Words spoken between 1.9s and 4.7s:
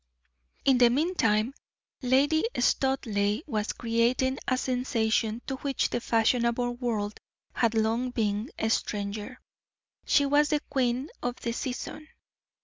Lady Studleigh was creating a